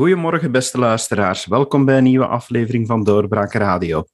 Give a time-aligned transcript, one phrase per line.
[0.00, 1.46] Goedemorgen, beste luisteraars.
[1.46, 4.04] Welkom bij een nieuwe aflevering van Doorbraak Radio.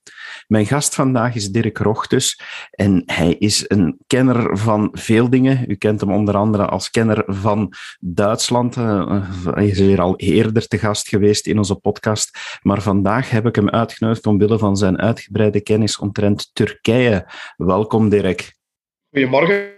[0.46, 5.64] Mijn gast vandaag is Dirk Rochtus en hij is een kenner van veel dingen.
[5.68, 8.76] U kent hem onder andere als kenner van Duitsland.
[8.76, 13.46] Eh, hij is hier al eerder te gast geweest in onze podcast, maar vandaag heb
[13.46, 17.26] ik hem uitgenodigd omwille van zijn uitgebreide kennis omtrent Turkije.
[17.56, 18.56] Welkom, Dirk.
[19.10, 19.74] Goedemorgen.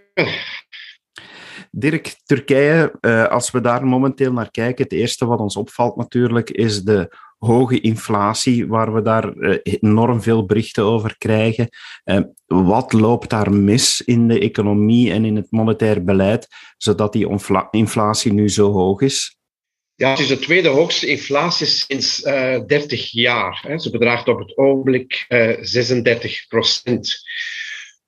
[1.70, 6.50] Dirk, Turkije, uh, als we daar momenteel naar kijken, het eerste wat ons opvalt natuurlijk
[6.50, 11.68] is de hoge inflatie, waar we daar uh, enorm veel berichten over krijgen.
[12.04, 17.28] Uh, wat loopt daar mis in de economie en in het monetair beleid, zodat die
[17.70, 19.36] inflatie nu zo hoog is?
[19.94, 23.64] Ja, het is de tweede hoogste inflatie sinds 30 jaar.
[23.66, 23.78] Hè.
[23.78, 25.26] Ze bedraagt op het ogenblik
[25.60, 27.22] 36 procent.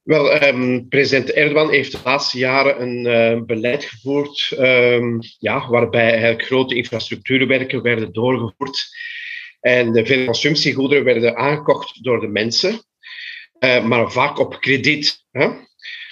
[0.03, 6.37] Wel, um, president Erdogan heeft de laatste jaren een uh, beleid gevoerd um, ja, waarbij
[6.37, 8.89] grote infrastructuurwerken werden doorgevoerd
[9.61, 12.83] en de veel consumptiegoederen werden aangekocht door de mensen,
[13.61, 15.25] uh, maar vaak op krediet.
[15.31, 15.49] Hè?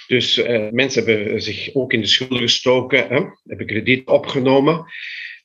[0.07, 3.21] Dus uh, mensen hebben zich ook in de schulden gestoken, hè?
[3.43, 4.85] hebben krediet opgenomen.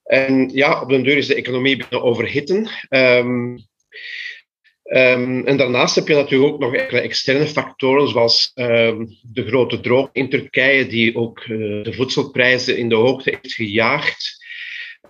[0.05, 2.69] En ja, op den deur is de economie beginnen overhitten.
[2.89, 3.57] Um,
[4.93, 9.81] Um, en daarnaast heb je natuurlijk ook nog enkele externe factoren, zoals um, de grote
[9.81, 14.45] droog in Turkije, die ook uh, de voedselprijzen in de hoogte heeft gejaagd.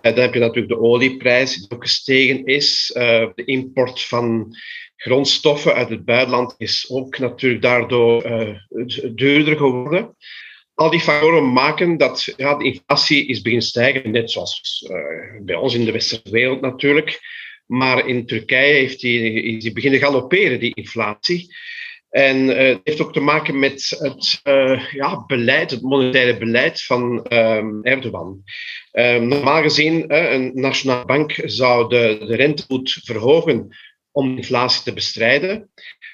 [0.01, 2.93] Uh, dan heb je natuurlijk de olieprijs, die ook gestegen is.
[2.97, 4.55] Uh, de import van
[4.95, 8.23] grondstoffen uit het buitenland is ook natuurlijk daardoor
[9.15, 10.15] duurder geworden.
[10.73, 14.85] Al die factoren maken dat de inflatie is beginnen stijgen, net zoals
[15.41, 17.19] bij ons in de westerse wereld natuurlijk.
[17.65, 21.53] Maar in Turkije heeft die, is die beginnen galopperen, die inflatie.
[22.09, 26.83] En uh, het heeft ook te maken met het uh, ja, beleid, het monetaire beleid
[26.83, 28.43] van um, Erdogan.
[28.91, 33.75] Um, normaal gezien, uh, een nationale bank zou de, de rentevoet verhogen
[34.11, 35.69] om inflatie te bestrijden.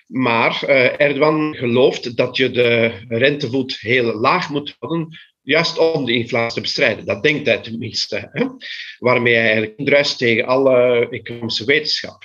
[0.07, 0.63] Maar
[0.97, 5.19] Erdogan gelooft dat je de rentevoet heel laag moet houden,
[5.51, 7.05] Juist om de inflatie te bestrijden.
[7.05, 8.29] Dat denkt hij tenminste.
[8.31, 8.45] Hè?
[8.99, 12.23] Waarmee hij eigenlijk indruist tegen alle economische wetenschap.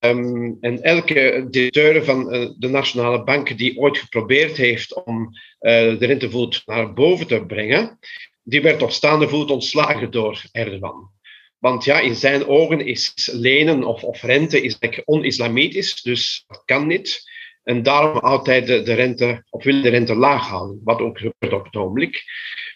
[0.00, 5.98] Um, en elke directeur van uh, de Nationale Bank die ooit geprobeerd heeft om uh,
[5.98, 7.98] de rentevoet naar boven te brengen,
[8.42, 11.10] die werd op staande voet ontslagen door Erdogan.
[11.58, 16.86] Want ja, in zijn ogen is lenen of, of rente is on-islamitisch, dus dat kan
[16.86, 17.30] niet.
[17.68, 21.64] En daarom altijd de, rente, of wil de rente laag houden, wat ook gebeurt op
[21.64, 22.24] het ogenblik.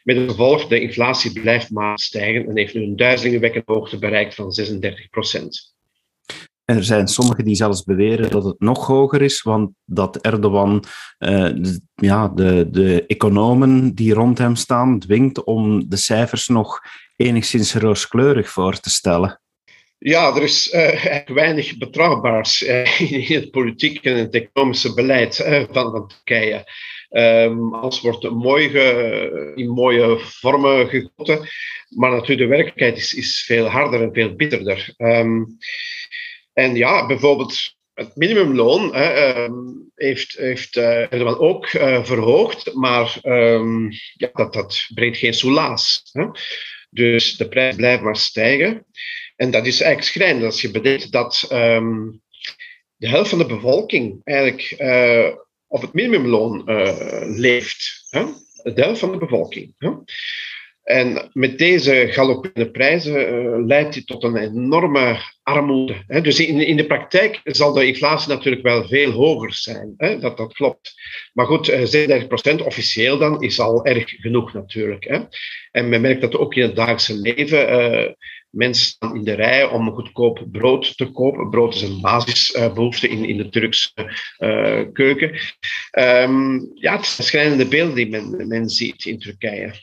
[0.03, 4.35] Met het gevolg, de inflatie blijft maar stijgen en heeft nu een duizelingwekkende hoogte bereikt
[4.35, 5.75] van 36 procent.
[6.65, 10.85] En er zijn sommigen die zelfs beweren dat het nog hoger is, want dat Erdogan
[11.19, 16.81] de, ja, de, de economen die rond hem staan dwingt om de cijfers nog
[17.17, 19.42] enigszins rooskleurig voor te stellen.
[20.05, 25.63] Ja, er is uh, weinig betrouwbaars uh, in het politieke en het economische beleid uh,
[25.71, 26.65] van, Turkije.
[27.11, 31.49] Um, alles wordt mooi ge, in mooie vormen gegoten,
[31.89, 34.95] maar natuurlijk de werkelijkheid is, is veel harder en veel bitterder.
[34.97, 35.57] Um,
[36.53, 37.57] en ja, bijvoorbeeld
[37.95, 41.69] het minimumloon um, heeft, heeft Erdogan ook
[42.03, 43.19] verhoogd, maar
[44.17, 46.03] ja, dat, dat brengt geen soelaas.
[46.91, 48.87] Dus de prijs blijft maar stijgen.
[49.43, 52.21] En dat is eigenlijk schrijnend als je bedenkt dat um,
[52.97, 55.35] de helft van de bevolking eigenlijk uh,
[55.67, 58.07] op het minimumloon uh, leeft.
[58.63, 59.75] De helft van de bevolking.
[60.83, 66.05] En met deze galopperende prijzen uh, leidt dit tot een enorme armoede.
[66.07, 66.21] Hè?
[66.21, 69.95] Dus in, in de praktijk zal de inflatie natuurlijk wel veel hoger zijn.
[69.97, 70.19] Hè?
[70.19, 70.95] Dat, dat klopt.
[71.33, 75.05] Maar goed, 36% officieel dan is al erg genoeg natuurlijk.
[75.05, 75.21] Hè?
[75.71, 78.17] En men merkt dat ook in het dagelijkse leven
[78.53, 81.51] Mensen in de rij om goedkoop brood te kopen.
[81.51, 83.91] Brood is een basisbehoefte in, in de Turkse
[84.39, 85.31] uh, keuken.
[85.99, 89.75] Um, ja, het zijn schrijnende beelden die men, men ziet in Turkije.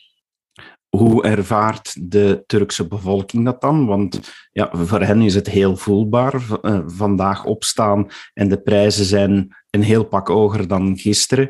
[0.90, 3.86] Hoe ervaart de Turkse bevolking dat dan?
[3.86, 4.20] Want
[4.52, 6.42] ja, voor hen is het heel voelbaar.
[6.62, 11.50] Uh, vandaag opstaan en de prijzen zijn een heel pak hoger dan gisteren.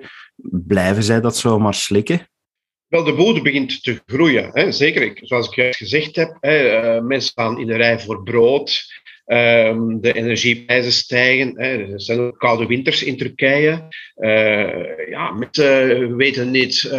[0.68, 2.28] Blijven zij dat zomaar slikken?
[2.90, 4.50] Wel, de bodem begint te groeien.
[4.54, 4.72] Hè.
[4.72, 8.98] Zeker, zoals ik juist gezegd heb, hè, uh, mensen staan in de rij voor brood.
[9.26, 11.54] Um, de energieprijzen stijgen.
[11.56, 11.92] Hè.
[11.94, 13.88] Er zijn ook koude winters in Turkije.
[14.18, 16.92] Uh, ja, mensen weten niet uh,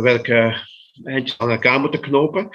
[0.00, 0.66] welke
[1.04, 2.48] eindjes aan elkaar moeten knopen.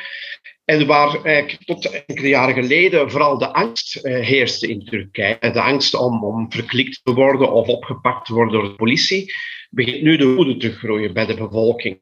[0.66, 5.38] En waar eigenlijk tot enkele jaren geleden vooral de angst heerste in Turkije.
[5.40, 9.34] De angst om, om verklikt te worden of opgepakt te worden door de politie,
[9.70, 12.00] begint nu de woede te groeien bij de bevolking.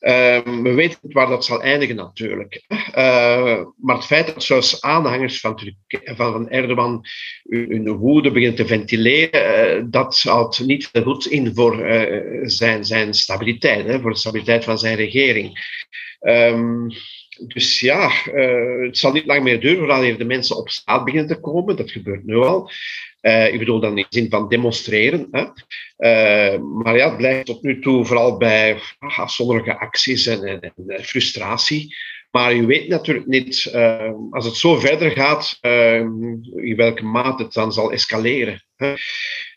[0.00, 2.62] Ehm, we weten niet waar dat zal eindigen natuurlijk.
[2.68, 7.04] Uh, maar het feit dat zoals aanhangers van, van, van Erdogan
[7.48, 13.14] hun woede beginnen te ventileren, uh, dat houdt niet goed in voor uh, zijn, zijn
[13.14, 15.78] stabiliteit, hè, voor de stabiliteit van zijn regering.
[16.20, 16.88] Um,
[17.46, 21.28] dus ja, uh, het zal niet lang meer duren voordat de mensen op straat beginnen
[21.28, 21.76] te komen.
[21.76, 22.70] Dat gebeurt nu al.
[23.22, 25.28] Uh, ik bedoel dan in de zin van demonstreren.
[25.30, 25.40] Hè.
[25.42, 31.96] Uh, maar ja, het blijft tot nu toe vooral bij afzonderlijke acties en, en, frustratie.
[32.30, 33.70] Maar je weet natuurlijk niet,
[34.30, 35.58] als het zo verder gaat,
[36.56, 38.62] in welke mate het dan zal escaleren.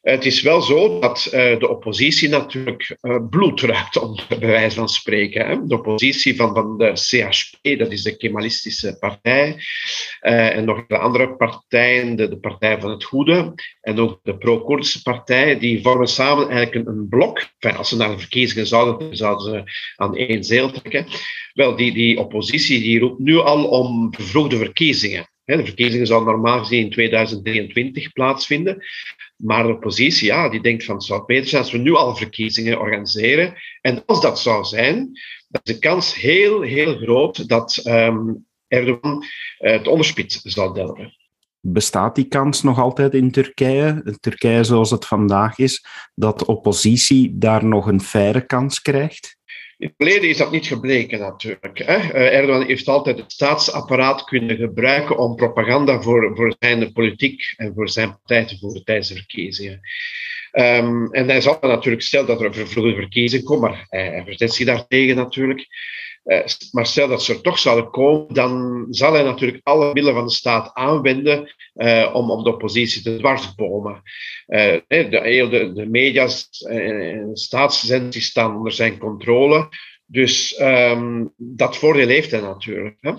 [0.02, 4.76] Het is wel zo dat uh, de oppositie natuurlijk uh, bloed ruikt, om bij wijze
[4.76, 5.68] van spreken.
[5.68, 9.56] De oppositie van, van de CHP, dat is de Kemalistische partij,
[10.22, 15.02] uh, en nog de andere partijen, de, Partij van het Goede en ook de pro-Koerdische
[15.02, 17.48] partij, die vormen samen eigenlijk een, een blok.
[17.78, 21.06] Als ze naar de verkiezingen zouden, zouden ze aan één zeel trekken.
[21.54, 25.32] Wel, die, die oppositie roept nu al om vervroegde verkiezingen.
[25.46, 28.84] De verkiezingen zouden normaal gezien in 2023 plaatsvinden.
[29.36, 32.16] Maar de oppositie, ja, die denkt van het zou beter zijn als we nu al
[32.16, 33.54] verkiezingen organiseren.
[33.82, 34.98] En als dat zou zijn,
[35.48, 39.24] dan is de kans heel, heel groot dat um, Erdogan
[39.60, 41.14] uh, het onderspit zal delven.
[41.60, 45.86] Bestaat die kans nog altijd in Turkije, Turkije zoals het vandaag is,
[46.16, 49.38] dat de oppositie daar nog een faire kans krijgt?
[49.78, 51.80] In het verleden is dat niet gebleken natuurlijk.
[51.80, 57.74] Eh, Erdogan heeft altijd het staatsapparaat kunnen gebruiken om propaganda voor, voor zijn politiek en
[57.76, 59.82] voor zijn partij te voeren tijdens de verkiezingen.
[60.52, 64.54] Um, en hij zal natuurlijk, stel dat er een vervroegde verkiezing komt, maar hij verzet
[64.54, 65.68] zich daartegen natuurlijk.
[66.26, 66.40] Uh,
[66.72, 70.26] maar stel dat ze er toch zouden komen, dan zal hij natuurlijk alle middelen van
[70.26, 74.02] de staat aanwenden uh, om, om de oppositie te dwarsbomen.
[74.48, 79.70] Uh, de, de, de media's en staatszenders staan onder zijn controle.
[80.06, 82.98] Dus um, dat voordeel heeft hij natuurlijk.
[83.00, 83.10] Hè.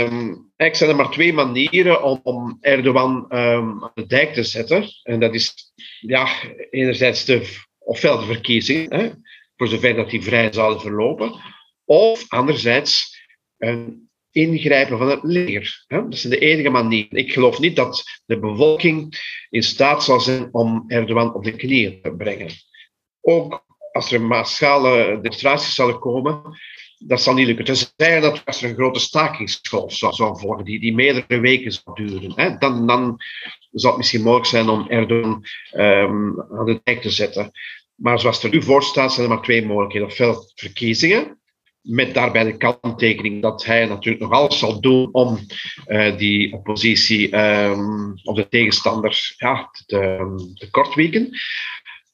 [0.00, 4.42] Um, eigenlijk zijn er maar twee manieren om, om Erdogan um, aan de dijk te
[4.42, 4.84] zetten.
[5.02, 6.28] En dat is ja,
[6.70, 9.22] enerzijds de, ofwel de verkiezingen,
[9.56, 11.32] voor zover dat die vrij zouden verlopen,
[11.88, 13.20] of anderzijds
[13.58, 15.84] een ingrijpen van het leger.
[15.86, 17.06] Dat is de enige manier.
[17.10, 19.18] Ik geloof niet dat de bevolking
[19.50, 22.50] in staat zal zijn om Erdogan op de knieën te brengen.
[23.20, 26.58] Ook als er massale demonstraties zouden komen,
[26.98, 27.64] dat zal niet lukken.
[27.64, 32.06] Tenzij dat als er een grote stakingsgolf zou, zou volgen, die, die meerdere weken zou
[32.06, 33.16] duren, hè, dan, dan
[33.70, 37.50] zou het misschien mogelijk zijn om Erdogan um, aan de dijk te zetten.
[37.94, 40.08] Maar zoals er nu voor staat, zijn er maar twee mogelijkheden.
[40.08, 41.40] Ofwel verkiezingen,
[41.82, 45.38] met daarbij de kanttekening dat hij natuurlijk nog alles zal doen om
[45.86, 51.30] uh, die oppositie um, of de tegenstander ja, te, te kortweken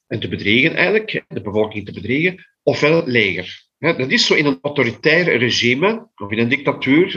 [0.07, 3.63] en te bedriegen eigenlijk, de bevolking te bedriegen, ofwel leger.
[3.79, 7.07] Dat is zo in een autoritair regime, of in een dictatuur.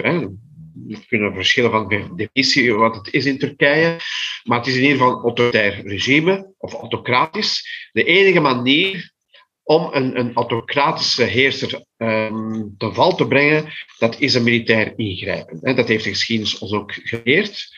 [0.87, 3.97] We kunnen verschillen van definitie wat het is in Turkije,
[4.45, 7.89] maar het is in ieder geval een autoritair regime, of autocratisch.
[7.93, 9.13] De enige manier
[9.69, 15.77] om een, een autocratische heerser um, te val te brengen, dat is een militair ingrijpen.
[15.77, 17.77] Dat heeft de geschiedenis ons ook geleerd.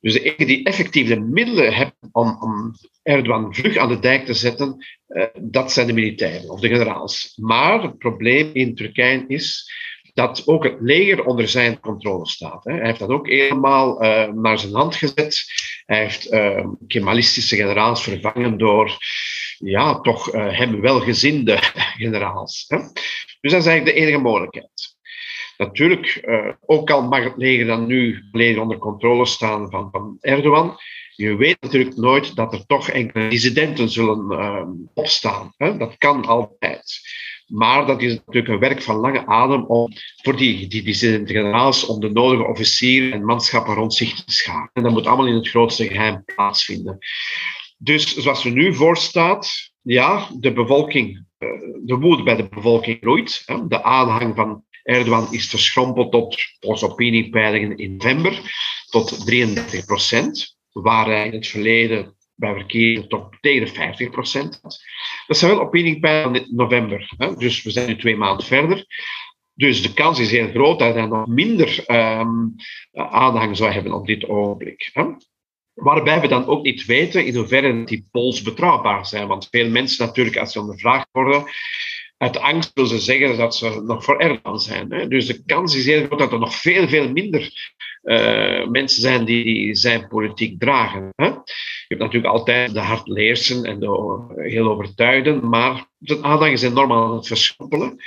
[0.00, 4.26] Dus de enige die effectief de middelen hebben om, om Erdogan vlug aan de dijk
[4.26, 7.32] te zetten, uh, dat zijn de militairen of de generaals.
[7.36, 9.72] Maar het probleem in Turkije is
[10.14, 12.64] dat ook het leger onder zijn controle staat.
[12.64, 15.44] Hij heeft dat ook helemaal uh, naar zijn hand gezet.
[15.86, 18.98] Hij heeft uh, Kemalistische generaals vervangen door
[19.60, 21.58] ja, toch uh, hem welgezinde
[22.02, 22.64] generaals.
[22.68, 22.78] Hè.
[23.40, 24.98] Dus dat is eigenlijk de enige mogelijkheid.
[25.56, 30.16] Natuurlijk, uh, ook al mag het leger dan nu volledig onder controle staan van, van
[30.20, 30.78] Erdogan,
[31.14, 34.62] je weet natuurlijk nooit dat er toch enkele dissidenten zullen uh,
[34.94, 35.54] opstaan.
[35.56, 35.76] Hè?
[35.76, 37.00] Dat kan altijd.
[37.46, 41.86] Maar dat is natuurlijk een werk van lange adem om voor die, die dissidente generaals
[41.86, 44.70] om de nodige officieren en manschappen rond zich te scharen.
[44.72, 46.98] En dat moet allemaal in het grootste geheim plaatsvinden.
[47.82, 51.48] Dus zoals er nu voor staat, ja, de bevolking, eh,
[51.84, 53.44] de woede bij de bevolking groeit.
[53.68, 58.40] De aanhang van Erdogan is verschrompeld tot, volgens opiniepeilingen in november,
[58.90, 64.60] tot 33 procent, waar hij in het verleden bij verkeer tot tegen de 50 procent
[65.26, 68.86] Dat zijn wel opiniepeilingen in november, dus we zijn nu twee maanden verder.
[69.54, 72.54] Dus de kans is heel groot dat hij nog minder um,
[72.92, 74.90] aanhang zou hebben op dit ogenblik.
[75.80, 79.26] Waarbij we dan ook niet weten in hoeverre die polls betrouwbaar zijn.
[79.26, 81.44] Want veel mensen natuurlijk, als ze ondervraagd worden,
[82.16, 84.92] uit angst willen ze zeggen dat ze nog voor Erdogan zijn.
[84.92, 85.08] Hè.
[85.08, 87.72] Dus de kans is heel groot dat er nog veel, veel minder
[88.02, 91.12] uh, mensen zijn die, zijn politiek dragen.
[91.16, 91.26] Hè.
[91.26, 96.92] Je hebt natuurlijk altijd de hardleersen en de heel overtuigden, maar de aanhang is enorm
[96.92, 97.98] aan het verschoppelen.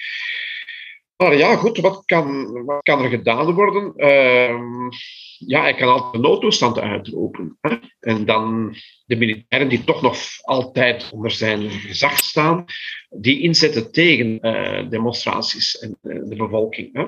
[1.18, 3.94] Maar ja, goed, wat kan, wat kan er gedaan worden?
[3.96, 4.90] Uh,
[5.38, 7.58] ja, hij kan altijd een noodtoestand uitroepen.
[8.00, 12.66] En dan de militairen die toch nog altijd onder zijn gezag staan,
[13.10, 16.90] die inzetten tegen uh, demonstraties en uh, de bevolking.
[16.94, 17.06] Hè?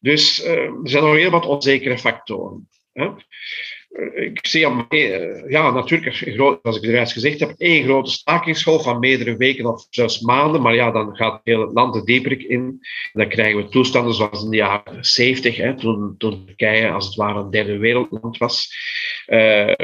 [0.00, 2.68] Dus uh, er zijn nog heel wat onzekere factoren.
[2.92, 3.10] Hè?
[4.14, 8.98] Ik zie eh, ja, natuurlijk, als ik het juist gezegd heb, één grote stakingsgolf van
[8.98, 10.62] meerdere weken of zelfs maanden.
[10.62, 12.80] Maar ja, dan gaat heel het land de dieperik in.
[13.12, 17.40] Dan krijgen we toestanden zoals in de jaren 70, hè, toen, Turkije als het ware
[17.40, 18.68] een derde wereldland was.
[19.26, 19.80] Uh,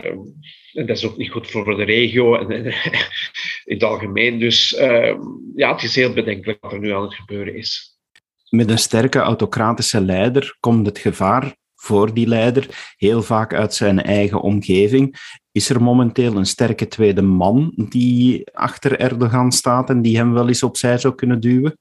[0.73, 2.65] en dat is ook niet goed voor de regio en,
[3.65, 4.39] in het algemeen.
[4.39, 4.71] Dus
[5.57, 7.97] ja, het is heel bedenkelijk wat er nu aan het gebeuren is.
[8.49, 14.03] Met een sterke autocratische leider komt het gevaar voor die leider, heel vaak uit zijn
[14.03, 15.17] eigen omgeving.
[15.53, 20.49] Is er momenteel een sterke tweede man die achter Erdogan staat en die hem wel
[20.49, 21.79] eens opzij zou kunnen duwen?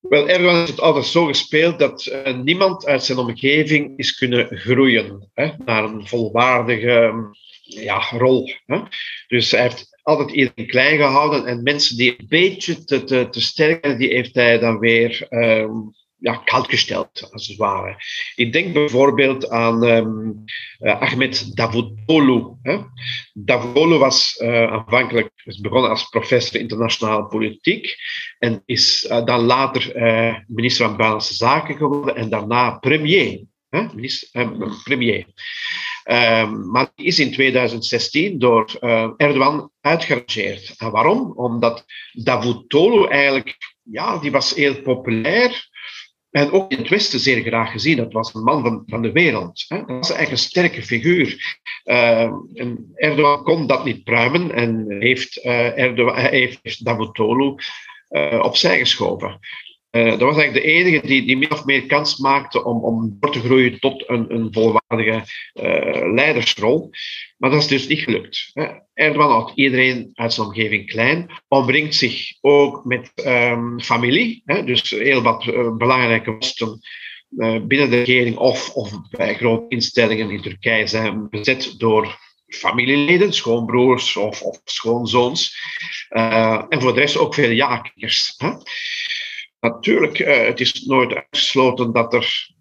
[0.00, 4.56] Wel, Erdogan heeft het altijd zo gespeeld dat uh, niemand uit zijn omgeving is kunnen
[4.56, 7.12] groeien hè, naar een volwaardige
[7.62, 8.52] ja, rol.
[8.66, 8.80] Hè.
[9.28, 13.40] Dus hij heeft altijd iedereen klein gehouden en mensen die een beetje te, te, te
[13.40, 15.70] sterk zijn, die heeft hij dan weer uh,
[16.18, 17.96] ja, kaltgesteld, als het ware.
[18.34, 20.44] Ik denk bijvoorbeeld aan um,
[20.80, 22.56] uh, Ahmed Davutoglu.
[22.62, 22.78] Hè.
[23.32, 27.96] Davutoglu was uh, aanvankelijk is begonnen als professor internationale politiek
[28.38, 29.92] en is uh, dan later
[30.46, 33.46] minister van Buitenlandse Zaken geworden en daarna premier.
[33.68, 34.52] Hè, minister,
[34.84, 35.26] premier.
[36.10, 38.76] Um, maar die is in 2016 door
[39.16, 40.74] Erdogan uitgerangeerd.
[40.76, 41.32] En waarom?
[41.36, 45.68] Omdat Davutoglu eigenlijk, ja, die was heel populair
[46.30, 47.96] en ook in het Westen zeer graag gezien.
[47.96, 49.64] Dat was een man van, van de wereld.
[49.68, 49.76] Hè.
[49.76, 51.58] Dat was eigenlijk een sterke figuur.
[51.84, 57.54] Uh, en Erdogan kon dat niet pruimen en heeft, uh, heeft Davutoglu
[58.10, 59.38] uh, opzij geschoven.
[59.90, 63.16] Uh, dat was eigenlijk de enige die, die min of meer kans maakte om, om
[63.20, 66.90] door te groeien tot een, een volwaardige uh, leidersrol.
[67.36, 68.50] Maar dat is dus niet gelukt.
[68.52, 68.66] Hè.
[68.94, 74.90] Erdogan houdt iedereen uit zijn omgeving klein, omringt zich ook met um, familie, hè, dus
[74.90, 76.80] heel wat uh, belangrijke posten
[77.62, 82.18] binnen de regering of, of bij grote instellingen in Turkije zijn bezet door
[82.48, 85.56] familieleden, schoonbroers of, of schoonzoons.
[86.08, 88.36] en voor de rest ook veel ja-kikkers.
[89.60, 92.56] Natuurlijk, uh, het is nooit uitgesloten dat er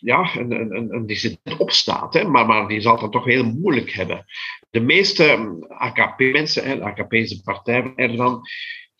[0.00, 3.90] ja, een, een, een dissident opstaat, hè, maar, maar die zal het toch heel moeilijk
[3.90, 4.24] hebben.
[4.70, 8.42] De meeste hm, AKP-mensen, de AKP is de partij van Erdogan,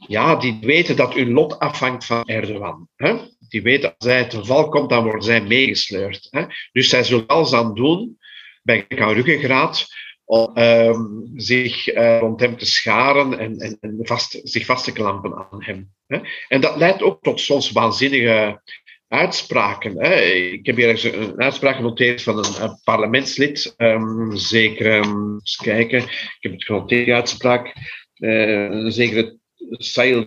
[0.06, 2.88] ja, die weten dat hun lot afhangt van Erdogan.
[2.96, 3.16] Hè.
[3.48, 6.26] Die weten als hij ten val komt, dan worden zij meegesleurd.
[6.30, 6.44] Hè.
[6.72, 8.18] Dus zij zullen alles aan doen,
[8.62, 9.86] bij ruggengraat,
[10.28, 15.34] om um, zich uh, rond hem te scharen en, en, vast, zich vast te klampen
[15.34, 15.90] aan hem.
[16.06, 16.18] Hè.
[16.48, 18.60] En dat leidt ook tot soms waanzinnige
[19.08, 20.04] uitspraken.
[20.04, 20.14] Hè.
[20.20, 26.36] Ik heb hier een uitspraak genoteerd van een, parlementslid, um, zeker, um, eens kijken, ik
[26.40, 27.74] heb het genoteerd, die uitspraak,
[28.16, 29.36] uh, een zekere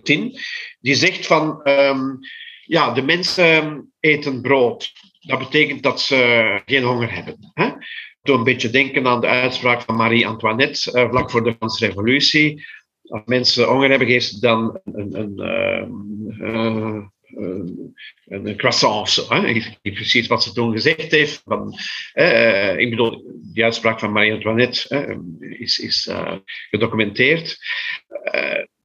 [0.03, 0.37] Tin,
[0.79, 1.61] die zegt van,
[2.65, 4.91] ja, de mensen eten brood.
[5.19, 7.51] Dat betekent dat ze geen honger hebben.
[7.53, 7.69] Hè?
[8.21, 12.65] Toen een beetje denken aan de uitspraak van Marie-Antoinette uh, vlak voor de Franse Revolutie.
[13.03, 15.33] Als mensen honger hebben, geeft ze dan een, een,
[16.39, 17.03] uh,
[18.25, 19.25] een croissant of zo.
[19.29, 19.61] Hè?
[19.81, 21.41] Precies wat ze toen gezegd heeft.
[21.45, 21.73] Van,
[22.77, 26.09] ik bedoel, die uitspraak van Marie-Antoinette is, is
[26.69, 27.57] gedocumenteerd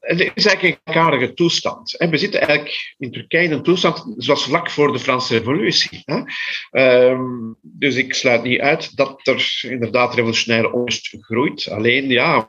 [0.06, 1.94] het is eigenlijk een karige toestand.
[2.10, 6.04] We zitten eigenlijk in Turkije in een toestand zoals vlak voor de Franse Revolutie.
[6.70, 7.22] Ehm,
[7.60, 11.68] dus ik sluit niet uit dat er inderdaad revolutionaire onrust groeit.
[11.70, 12.46] Alleen, ja,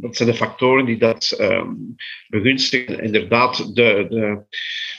[0.00, 1.94] dat zijn de factoren die dat um,
[2.28, 4.42] begunstigen, inderdaad de, de,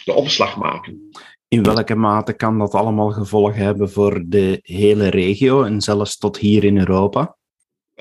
[0.03, 1.10] de omslag maken.
[1.48, 6.38] In welke mate kan dat allemaal gevolgen hebben voor de hele regio en zelfs tot
[6.38, 7.36] hier in Europa?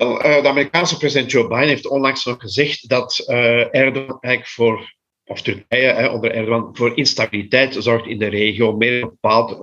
[0.01, 4.93] Uh, de Amerikaanse president Joe Biden heeft onlangs nog gezegd dat uh, Erdogan eigenlijk voor,
[5.25, 9.61] of Turkije onder Erdogan, voor instabiliteit zorgt in de regio, meer bepaald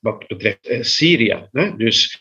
[0.00, 1.48] wat, betreft uh, Syrië.
[1.76, 2.20] Dus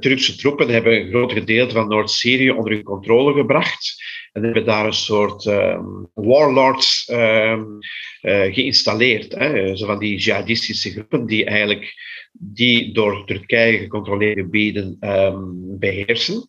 [0.00, 4.02] Turkse troepen hebben een groot gedeelte van Noord-Syrië onder hun controle gebracht.
[4.32, 7.78] En hebben daar een soort um, warlords um,
[8.20, 9.34] geïnstalleerd.
[9.34, 9.76] Hè.
[9.76, 11.94] Zo van die jihadistische groepen die eigenlijk
[12.38, 16.46] die door Turkije gecontroleerde gebieden um, beheersen.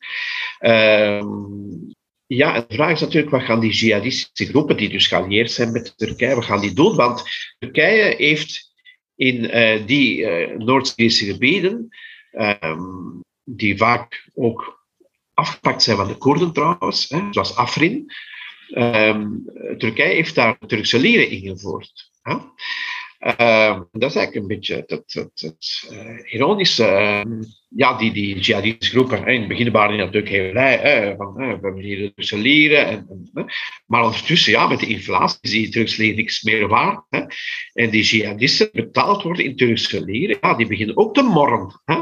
[0.60, 1.94] Um,
[2.28, 5.98] ja, de vraag is natuurlijk, wat gaan die jihadistische groepen, die dus geallieerd zijn met
[5.98, 6.96] Turkije, wat gaan die doen?
[6.96, 7.24] Want
[7.60, 8.74] Turkije heeft
[9.16, 11.90] in uh, die uh, Noord-Syrische gebieden,
[12.32, 14.88] um, die vaak ook
[15.34, 18.12] afgepakt zijn van de Koerden trouwens, hè, zoals Afrin,
[19.78, 22.12] Turkije heeft daar Turkse lieren ingevoerd.
[22.22, 22.36] Hè?
[23.20, 27.26] Uh, dat is eigenlijk een beetje het, het uh, ironische.
[27.70, 31.16] Uh, ja, die, die jihadistische groepen, in het begin waren die natuurlijk heel blij.
[31.18, 32.88] van, we hebben hier de Turkse leren.
[32.88, 33.08] En,
[33.88, 37.06] maar ondertussen, ja, met de inflatie is die Turkse leren niks meer waard.
[37.10, 37.20] Hè.
[37.74, 41.82] En die jihadisten betaald worden in Turkse leren, ja, die beginnen ook te morren.
[41.86, 41.96] Hè.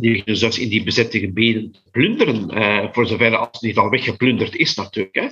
[0.00, 3.90] die beginnen zelfs in die bezette gebieden te plunderen, voor zover als het niet al
[3.90, 5.14] weggeplunderd is natuurlijk.
[5.14, 5.26] Hè.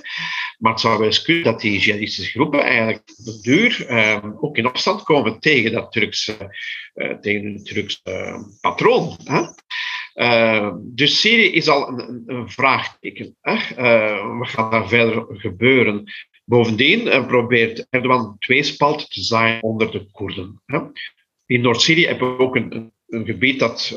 [0.57, 3.87] Maar het zou wel eens kunnen dat die jihadistische groepen eigenlijk de duur
[4.41, 6.35] ook in opstand komen tegen dat Turkse,
[6.95, 8.37] uh, tegen Turkse uh,
[8.73, 9.17] patroon.
[9.23, 9.41] Hè?
[10.15, 13.37] Uh, dus Syrië is al een, vraagteken.
[13.41, 13.55] Hè?
[14.37, 16.03] wat gaat daar verder gebeuren?
[16.45, 20.61] Bovendien probeert Erdogan tweespalt te zaaien onder de Koerden.
[20.65, 20.79] Hè?
[21.45, 23.95] In Noord-Syrië hebben we ook een, gebied dat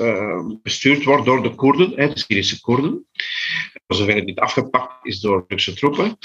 [0.62, 3.06] bestuurd wordt door de Koerden, hè, de Syrische Koerden.
[3.86, 6.18] Zover het niet afgepakt is door Turkse troepen.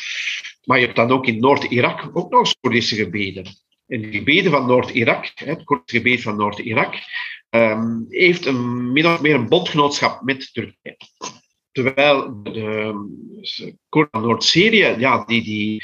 [0.63, 3.45] Maar je hebt dan ook in Noord-Irak ook nog Koerdische gebieden
[3.91, 6.93] in de gebieden van Noord-Irak, het korte gebied van Noord-Irak,
[7.51, 10.97] um, heeft een, min of meer een bondgenootschap met Turkije.
[11.71, 12.93] Terwijl de
[13.89, 15.83] Koerden Noord-Syrië, ja, die, die,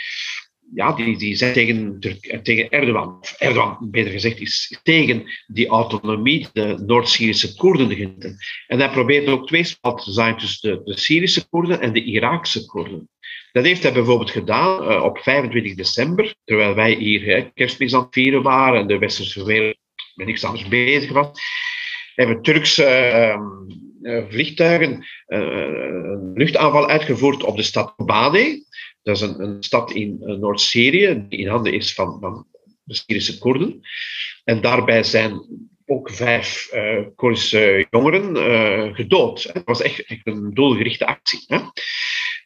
[0.73, 1.99] ja, die, die zijn tegen,
[2.43, 8.37] tegen Erdogan, of Erdogan beter gezegd, is tegen die autonomie, de Noord-Syrische Koerden.
[8.67, 12.65] En hij probeert ook twee spalt te zijn tussen de, Syrische Koerden en de Iraakse
[12.65, 13.09] Koerden.
[13.51, 18.01] Dat heeft hij bijvoorbeeld gedaan uh, op 25 december, terwijl wij hier hè, kerstmis aan
[18.01, 19.77] het vieren waren en de westerse wereld
[20.17, 21.27] met niks anders bezig was.
[22.15, 22.85] Hebben Turkse
[24.01, 28.65] uh, vliegtuigen uh, een luchtaanval uitgevoerd op de stad Bade.
[29.03, 32.47] Dat is een, stad in Noord-Syrië, die in handen is van, van
[32.83, 33.79] de Syrische Koerden.
[34.43, 35.41] En daarbij zijn
[35.85, 39.43] ook vijf uh, jongeren gedood.
[39.43, 41.43] Het was echt, een doelgerichte actie.
[41.47, 41.59] Hè?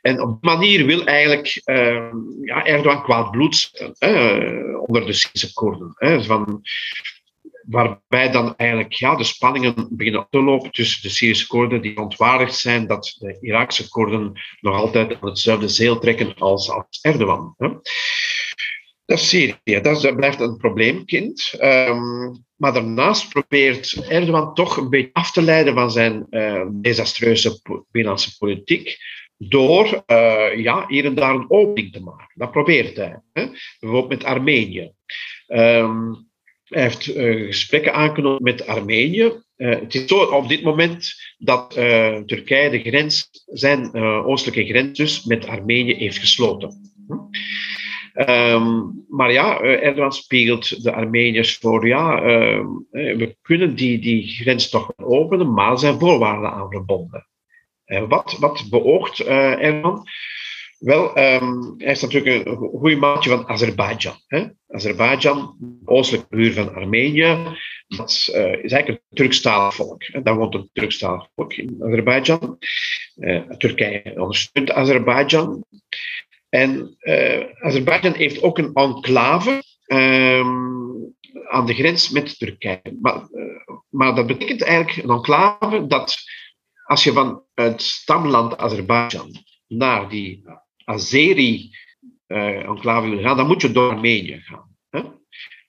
[0.02, 3.72] En op die manier wil eigenlijk uh, ja, Erdogan kwaad bloed
[4.86, 5.94] onder de Syrische Koerden.
[5.96, 6.62] Hè, van,
[7.68, 12.56] waarbij dan eigenlijk ja, de spanningen beginnen te lopen tussen de Syrische Koerden die ontwaardigd
[12.56, 17.54] zijn dat de Iraakse Koerden nog altijd aan hetzelfde zeel trekken als, als Erdogan.
[17.58, 17.68] Hè.
[19.06, 21.54] Dat is Syrië, dat, blijft een probleemkind.
[21.62, 27.62] Um, maar daarnaast probeert Erdogan toch een beetje af te leiden van zijn uh, desastreuze
[27.92, 28.98] binnenlandse politiek
[29.38, 32.32] door uh, ja, hier en daar een opening te maken.
[32.34, 33.22] Dat probeert hij.
[33.34, 33.46] Hè?
[33.80, 34.92] Bijvoorbeeld met Armenië.
[35.48, 36.31] Um,
[36.72, 39.32] hij heeft uh, gesprekken aangenomen met Armenië.
[39.58, 41.72] Uh, het is zo op dit moment dat
[42.26, 46.92] Turkije de grens, zijn oostelijke grens dus met Armenië heeft gesloten.
[48.14, 54.70] Um, maar ja, Erdogan spiegelt de Armeniërs voor, ja, uh, we kunnen die, die grens
[54.70, 57.28] toch openen, maar zijn voorwaarden aan verbonden.
[57.86, 60.04] Uh, wat, wat beoogt uh, Erdogan?
[60.82, 64.16] Wel, um, hij is natuurlijk een goede maatje van Azerbeidzjan.
[64.68, 67.38] Azerbeidzjan, oostelijk buur van Armenië,
[67.88, 70.24] dat is, uh, is eigenlijk een Turkstalig volk.
[70.24, 72.58] Daar woont een Turkstalig volk in Azerbeidzjan.
[73.58, 75.66] Turkije ondersteunt Azerbeidzjan.
[76.50, 81.16] En uh, Azerbeidzjan heeft ook een enclave um,
[81.48, 82.82] aan de grens met Turkije.
[83.02, 83.30] Maar,
[83.90, 86.18] maar, dat betekent eigenlijk een enclave dat
[86.86, 89.32] als je van het stamland Azerbeidzjan
[89.68, 90.44] naar die
[90.86, 94.76] Azeri-enclave uh, wil gaan, dan moet je door Armenië gaan.
[94.90, 95.02] Hè?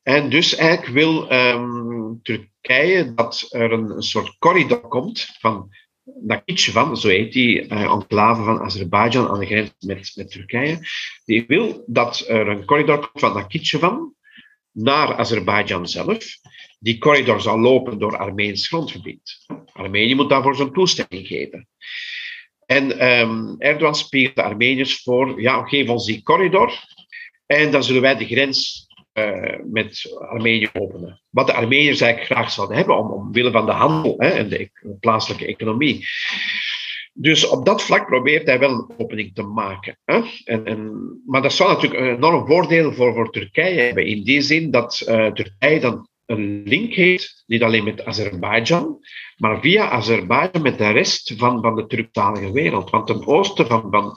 [0.02, 5.70] En dus eigenlijk wil um, Turkije dat er een, een soort corridor komt van
[6.04, 10.78] Nakhichevan, zo heet die uh, enclave van Azerbeidzjan aan de grens met, met Turkije,
[11.24, 14.14] die wil dat er een corridor komt van Nakhichevan
[14.72, 16.24] naar Azerbeidzjan zelf.
[16.78, 19.46] Die corridor zal lopen door Armeens grondgebied.
[19.72, 21.68] Armenië moet daarvoor zijn toestemming geven.
[22.72, 26.72] En um, Erdogan spiegelt de Armeniërs voor, ja, geef ons die corridor
[27.46, 31.22] en dan zullen wij de grens uh, met Armenië openen.
[31.30, 34.70] Wat de Armeniërs eigenlijk graag zouden hebben, om, omwille van de handel hè, en de
[35.00, 36.06] plaatselijke economie.
[37.12, 39.98] Dus op dat vlak probeert hij wel een opening te maken.
[40.04, 40.20] Hè?
[40.44, 40.92] En, en,
[41.26, 45.04] maar dat zou natuurlijk een enorm voordeel voor, voor Turkije hebben, in die zin dat
[45.08, 48.98] uh, Turkije dan een link heeft, niet alleen met Azerbeidzjan,
[49.36, 52.90] maar via Azerbeidzjan met de rest van, van de Turktalige wereld.
[52.90, 54.16] Want ten oosten van, van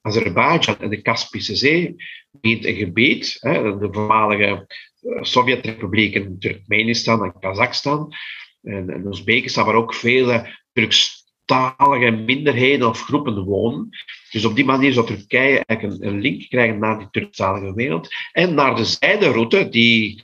[0.00, 1.94] Azerbeidzjan en de Kaspische Zee
[2.30, 4.66] begint een gebied, hè, de voormalige
[5.00, 8.14] eh, Sovjetrepublieken Turkmenistan en Kazachstan
[8.62, 13.88] en, en Oezbekistan, waar ook vele Turkstalige minderheden of groepen wonen.
[14.30, 18.08] Dus op die manier zou Turkije eigenlijk een, een link krijgen naar die Turkstalige wereld
[18.32, 20.22] en naar de zijderoute die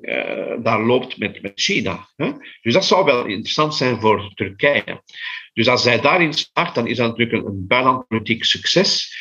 [0.00, 2.08] uh, daar loopt met, met China.
[2.16, 2.32] Hè?
[2.62, 5.02] Dus dat zou wel interessant zijn voor Turkije.
[5.52, 9.16] Dus als zij daarin slaagt, dan is dat natuurlijk een, buitenlandpolitiek succes.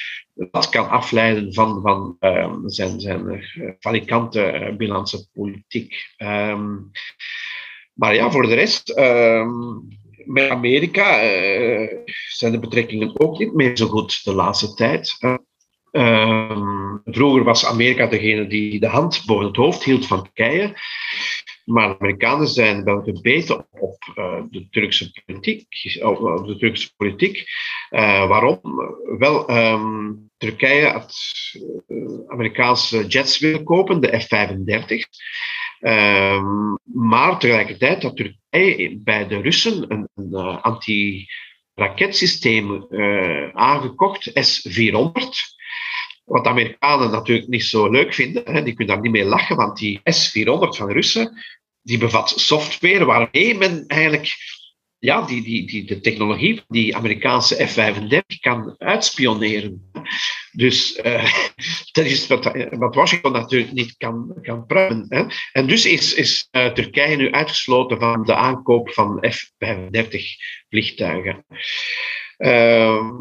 [0.52, 3.44] dat kan afleiden van, van ehm, zijn, zijn
[3.80, 6.14] valikante bilansen politiek.
[6.18, 6.76] Ehm,
[7.94, 9.50] maar ja, voor de rest, ehm,
[10.26, 11.20] met Amerika
[12.28, 15.18] zijn de betrekkingen ook niet meer zo goed de laatste tijd.
[17.06, 20.74] Vroeger was Amerika degene die de hand boven het hoofd hield van Turkije.
[21.66, 25.68] Maar de Amerikanen zijn wel gebeten op, uh, de Turkse politiek.
[26.02, 27.44] Op, de Turkse politiek.
[27.90, 28.60] Waarom?
[29.18, 31.16] Wel, um, Turkije had
[31.88, 34.98] uh, Amerikaanse jets willen kopen, de F-35.
[35.80, 42.88] Um, maar tegelijkertijd had Turkije bij de Russen een, een anti-raketsysteem
[43.54, 45.60] aangekocht, S-400.
[46.24, 48.44] Wat de Amerikanen natuurlijk niet zo leuk vinden.
[48.46, 48.64] Hè.
[48.64, 51.44] Die kunnen daar niet mee lachen, want die S-400 van Russen,
[51.82, 54.34] die bevat software waarmee men eigenlijk
[55.02, 59.92] ja, die, die, die, de technologie van die Amerikaanse F-35 kan uitspioneren.
[60.52, 61.34] Dus uh,
[61.92, 65.06] dat is wat, wat, Washington natuurlijk niet kan, kan pruimen.
[65.10, 65.26] Hè.
[65.52, 70.20] En dus is, is uh, Turkije nu uitgesloten van de aankoop van F-35
[70.70, 71.46] vliegtuigen.
[72.38, 73.12] Uh,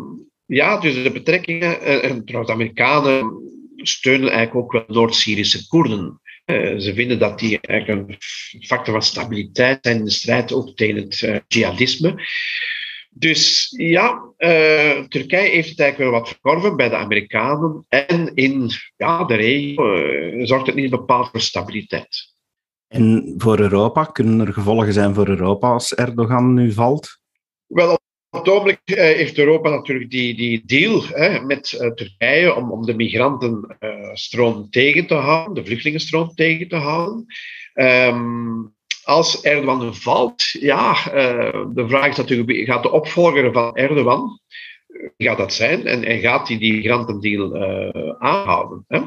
[0.50, 3.42] ja, dus de betrekkingen, eh, en trouwens, de Amerikanen
[3.76, 6.20] steunen eigenlijk ook wel Noord-Syrische Koerden.
[6.44, 8.16] Eh, ze vinden dat die eigenlijk een
[8.66, 12.28] factor van stabiliteit zijn in de strijd ook tegen het uh, jihadisme.
[13.10, 14.34] Dus ja,
[15.08, 17.84] Turkije heeft het eigenlijk wel wat verkorven bij de Amerikanen.
[17.88, 22.34] En in ja, de regio zorgt het niet bepaald voor stabiliteit.
[22.88, 27.18] En voor Europa, kunnen er gevolgen zijn voor Europa als Erdogan nu valt?
[27.66, 32.54] Wel, op het ogenblik eh, heeft Europa natuurlijk die, die deal hè, met uh, Turkije
[32.54, 37.26] om, om de migrantenstroom uh, tegen te houden, de vluchtelingenstroom tegen te houden.
[37.74, 44.40] Um, als Erdogan valt, ja, uh, de vraag is natuurlijk, gaat de opvolger van Erdogan,
[45.16, 45.86] gaat dat zijn?
[45.86, 47.56] En, en gaat hij die migrantendeal
[48.18, 48.84] aanhouden?
[48.88, 49.00] Hè?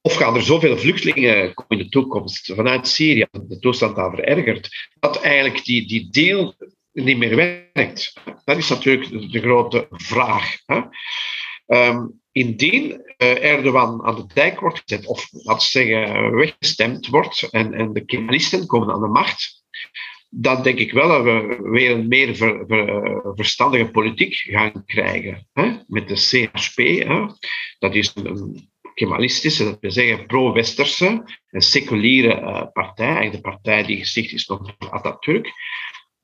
[0.00, 4.88] Of gaan er zoveel vluchtelingen komen in de toekomst vanuit Syrië, de toestand daar verergert,
[5.00, 6.54] dat eigenlijk die, die deal
[6.94, 8.12] niet meer werkt.
[8.44, 10.56] Dat is natuurlijk de grote vraag.
[10.66, 10.80] Hè?
[11.66, 17.74] Um, indien uh, Erdogan aan de dijk wordt gezet, of laten zeggen weggestemd wordt, en,
[17.74, 19.64] en de Kemalisten komen aan de macht,
[20.28, 22.66] dan denk ik wel dat we weer een meer ver,
[23.34, 25.48] verstandige politiek gaan krijgen.
[25.52, 25.76] Hè?
[25.86, 27.26] Met de CHP, hè?
[27.78, 33.98] dat is een Kemalistische, dat wil zeggen pro-westerse, een seculiere uh, partij, de partij die
[33.98, 35.52] gesticht is door Atatürk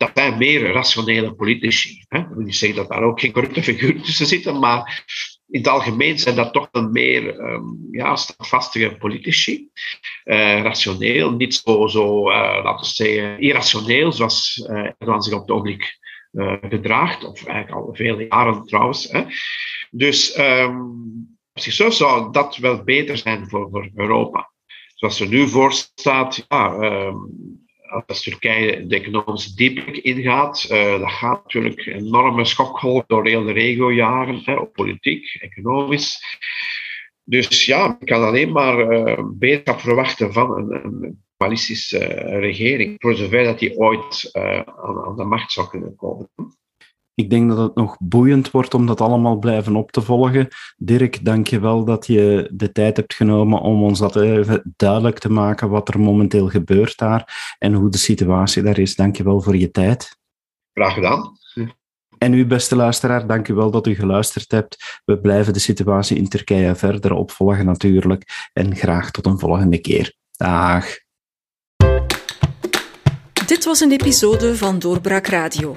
[0.01, 2.05] dat zijn meer rationele politici.
[2.09, 2.19] Hè?
[2.19, 5.05] Ik wil niet zeggen dat daar ook geen corrupte figuren tussen zitten, maar
[5.49, 9.69] in het algemeen zijn dat toch een meer um, ja, standvastige politici.
[10.25, 15.51] Uh, rationeel, niet zo, zo uh, laten we zeggen, irrationeel, zoals uh, zich op het
[15.51, 15.99] ogenblik
[16.61, 19.11] gedraagt, of eigenlijk al vele jaren trouwens.
[19.11, 19.23] Hè.
[19.91, 24.53] Dus um, op zou dat wel beter zijn voor, voor Europa.
[24.95, 27.60] Zoals er nu voor staat, ja, um,
[28.07, 33.45] als Turkije de economische diepte ingaat, uh, dat gaat natuurlijk een enorme schokgolf door heel
[33.45, 36.39] de regio jagen, hè, op politiek, economisch.
[37.25, 43.15] Dus ja, ik kan alleen maar uh, beter verwachten van een, een uh, regering, voor
[43.15, 46.31] zover dat die ooit aan, de macht zou kunnen komen.
[47.21, 50.49] Ik denk dat het nog boeiend wordt om dat allemaal blijven op te volgen.
[50.77, 55.19] Dirk, dank je wel dat je de tijd hebt genomen om ons dat even duidelijk
[55.19, 58.97] te maken wat er momenteel gebeurt daar en hoe de situatie daar is.
[58.97, 60.19] Dank je wel voor je tijd.
[60.73, 61.39] Graag gedaan.
[62.19, 65.01] En u, beste luisteraar, dank u wel dat u geluisterd hebt.
[65.05, 68.51] We blijven de situatie in Turkije verder opvolgen natuurlijk.
[68.53, 70.15] En graag tot een volgende keer.
[70.31, 70.87] Dag.
[73.47, 75.77] Dit was een episode van Doorbraak Radio